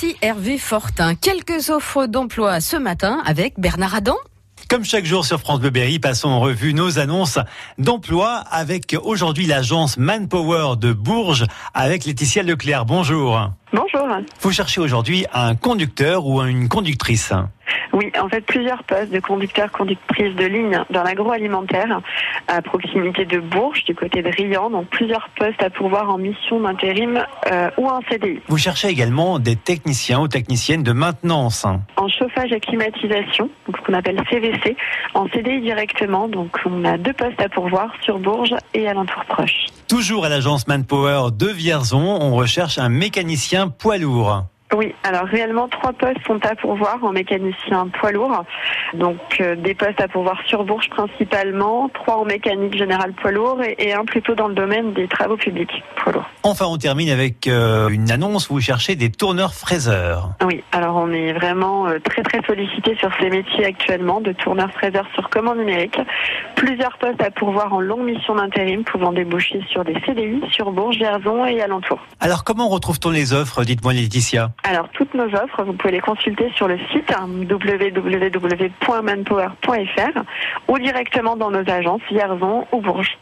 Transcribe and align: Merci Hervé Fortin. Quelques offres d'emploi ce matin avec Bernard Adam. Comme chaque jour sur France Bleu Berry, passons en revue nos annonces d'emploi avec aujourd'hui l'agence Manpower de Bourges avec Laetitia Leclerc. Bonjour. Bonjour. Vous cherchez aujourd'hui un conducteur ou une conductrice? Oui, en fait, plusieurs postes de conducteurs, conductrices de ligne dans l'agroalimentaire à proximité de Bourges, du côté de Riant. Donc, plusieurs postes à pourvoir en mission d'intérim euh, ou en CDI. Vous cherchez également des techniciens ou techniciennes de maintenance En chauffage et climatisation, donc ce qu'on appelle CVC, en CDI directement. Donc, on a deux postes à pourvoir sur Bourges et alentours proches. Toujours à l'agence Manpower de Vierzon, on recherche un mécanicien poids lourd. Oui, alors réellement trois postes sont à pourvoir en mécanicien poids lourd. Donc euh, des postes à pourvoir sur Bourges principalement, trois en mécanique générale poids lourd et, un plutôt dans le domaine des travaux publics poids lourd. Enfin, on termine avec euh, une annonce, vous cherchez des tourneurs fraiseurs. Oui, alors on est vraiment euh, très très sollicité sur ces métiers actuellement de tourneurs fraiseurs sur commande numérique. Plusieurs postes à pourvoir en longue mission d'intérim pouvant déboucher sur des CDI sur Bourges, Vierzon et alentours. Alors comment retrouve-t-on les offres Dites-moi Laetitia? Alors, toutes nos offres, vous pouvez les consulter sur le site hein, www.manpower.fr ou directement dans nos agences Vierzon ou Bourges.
Merci 0.00 0.16
Hervé 0.22 0.58
Fortin. 0.58 1.16
Quelques 1.16 1.70
offres 1.70 2.06
d'emploi 2.06 2.60
ce 2.60 2.76
matin 2.76 3.20
avec 3.26 3.58
Bernard 3.58 3.96
Adam. 3.96 4.14
Comme 4.70 4.84
chaque 4.84 5.04
jour 5.04 5.24
sur 5.24 5.40
France 5.40 5.58
Bleu 5.58 5.70
Berry, 5.70 5.98
passons 5.98 6.28
en 6.28 6.38
revue 6.38 6.72
nos 6.72 7.00
annonces 7.00 7.40
d'emploi 7.78 8.34
avec 8.48 8.96
aujourd'hui 9.02 9.46
l'agence 9.46 9.98
Manpower 9.98 10.76
de 10.76 10.92
Bourges 10.92 11.46
avec 11.74 12.04
Laetitia 12.04 12.44
Leclerc. 12.44 12.84
Bonjour. 12.84 13.50
Bonjour. 13.72 14.06
Vous 14.40 14.52
cherchez 14.52 14.80
aujourd'hui 14.80 15.26
un 15.32 15.56
conducteur 15.56 16.26
ou 16.26 16.42
une 16.42 16.68
conductrice? 16.68 17.32
Oui, 17.92 18.12
en 18.20 18.28
fait, 18.28 18.42
plusieurs 18.42 18.82
postes 18.84 19.10
de 19.10 19.20
conducteurs, 19.20 19.70
conductrices 19.72 20.34
de 20.34 20.44
ligne 20.44 20.82
dans 20.90 21.02
l'agroalimentaire 21.02 22.00
à 22.46 22.62
proximité 22.62 23.24
de 23.24 23.38
Bourges, 23.38 23.84
du 23.84 23.94
côté 23.94 24.22
de 24.22 24.28
Riant. 24.28 24.70
Donc, 24.70 24.88
plusieurs 24.88 25.28
postes 25.38 25.62
à 25.62 25.70
pourvoir 25.70 26.10
en 26.10 26.18
mission 26.18 26.60
d'intérim 26.60 27.24
euh, 27.50 27.70
ou 27.78 27.88
en 27.88 28.00
CDI. 28.10 28.40
Vous 28.48 28.58
cherchez 28.58 28.88
également 28.88 29.38
des 29.38 29.56
techniciens 29.56 30.20
ou 30.20 30.28
techniciennes 30.28 30.82
de 30.82 30.92
maintenance 30.92 31.64
En 31.96 32.08
chauffage 32.08 32.52
et 32.52 32.60
climatisation, 32.60 33.50
donc 33.66 33.76
ce 33.78 33.82
qu'on 33.82 33.94
appelle 33.94 34.20
CVC, 34.30 34.76
en 35.14 35.28
CDI 35.28 35.60
directement. 35.60 36.28
Donc, 36.28 36.58
on 36.66 36.84
a 36.84 36.98
deux 36.98 37.12
postes 37.12 37.40
à 37.40 37.48
pourvoir 37.48 37.92
sur 38.02 38.18
Bourges 38.18 38.54
et 38.74 38.88
alentours 38.88 39.24
proches. 39.24 39.66
Toujours 39.88 40.24
à 40.24 40.28
l'agence 40.28 40.68
Manpower 40.68 41.30
de 41.32 41.46
Vierzon, 41.46 42.18
on 42.20 42.34
recherche 42.34 42.78
un 42.78 42.88
mécanicien 42.88 43.68
poids 43.68 43.98
lourd. 43.98 44.44
Oui, 44.74 44.94
alors 45.02 45.24
réellement 45.24 45.66
trois 45.68 45.94
postes 45.94 46.24
sont 46.26 46.44
à 46.44 46.54
pourvoir 46.54 47.02
en 47.02 47.12
mécanicien 47.12 47.88
poids 47.88 48.12
lourd. 48.12 48.44
Donc 48.92 49.16
euh, 49.40 49.56
des 49.56 49.74
postes 49.74 50.00
à 50.00 50.08
pourvoir 50.08 50.38
sur 50.46 50.64
Bourges 50.64 50.90
principalement, 50.90 51.88
trois 51.88 52.16
en 52.16 52.24
mécanique 52.26 52.76
générale 52.76 53.12
poids 53.14 53.30
lourd 53.30 53.60
et, 53.62 53.94
un 53.94 54.04
plutôt 54.04 54.34
dans 54.34 54.48
le 54.48 54.54
domaine 54.54 54.92
des 54.92 55.08
travaux 55.08 55.38
publics 55.38 55.82
poids 55.96 56.12
lourd. 56.12 56.28
Enfin, 56.42 56.66
on 56.68 56.76
termine 56.76 57.08
avec 57.08 57.46
euh, 57.46 57.88
une 57.88 58.10
annonce, 58.10 58.50
vous 58.50 58.60
cherchez 58.60 58.94
des 58.94 59.10
tourneurs 59.10 59.54
fraiseurs. 59.54 60.32
Oui, 60.44 60.62
alors 60.72 60.96
on 60.96 61.12
est 61.12 61.32
vraiment 61.32 61.86
euh, 61.86 61.98
très 61.98 62.22
très 62.22 62.42
sollicité 62.46 62.94
sur 62.96 63.10
ces 63.18 63.30
métiers 63.30 63.64
actuellement 63.64 64.20
de 64.20 64.32
tourneurs 64.32 64.72
fraiseurs 64.72 65.06
sur 65.14 65.30
commande 65.30 65.58
numérique. 65.58 65.98
Plusieurs 66.58 66.98
postes 66.98 67.22
à 67.22 67.30
pourvoir 67.30 67.72
en 67.72 67.80
longue 67.80 68.04
mission 68.04 68.34
d'intérim 68.34 68.82
pouvant 68.82 69.12
déboucher 69.12 69.60
sur 69.70 69.84
des 69.84 69.94
CDI 70.04 70.42
sur 70.50 70.72
Bourges, 70.72 70.96
Vierzon 70.96 71.46
et 71.46 71.62
alentours. 71.62 72.00
Alors 72.18 72.42
comment 72.42 72.68
retrouve-t-on 72.68 73.10
les 73.10 73.32
offres 73.32 73.62
Dites-moi 73.62 73.92
Laetitia? 73.92 74.50
Alors, 74.64 74.88
toutes 74.88 75.14
nos 75.14 75.26
offres, 75.26 75.62
vous 75.62 75.74
pouvez 75.74 75.92
les 75.92 76.00
consulter 76.00 76.50
sur 76.56 76.66
le 76.66 76.76
site 76.92 77.12
hein, 77.16 77.28
www.manpower.fr 77.48 80.20
ou 80.66 80.78
directement 80.80 81.36
dans 81.36 81.52
nos 81.52 81.70
agences 81.70 82.02
Vierzon 82.10 82.66
ou 82.72 82.80
Bourges. 82.80 83.16